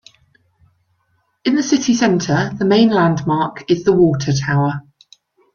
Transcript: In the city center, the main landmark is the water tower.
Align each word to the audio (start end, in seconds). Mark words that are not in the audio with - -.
In 1.45 1.53
the 1.53 1.61
city 1.61 1.93
center, 1.93 2.51
the 2.57 2.65
main 2.65 2.89
landmark 2.89 3.69
is 3.69 3.83
the 3.83 3.93
water 3.93 4.31
tower. 4.33 4.81